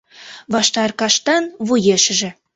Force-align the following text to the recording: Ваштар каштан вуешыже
Ваштар 0.53 0.91
каштан 0.99 1.43
вуешыже 1.67 2.29